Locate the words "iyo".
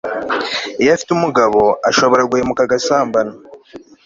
0.81-0.89